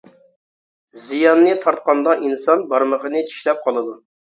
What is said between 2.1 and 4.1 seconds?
ئىنسان بارمىقىنى چىشلەپ قالىدۇ.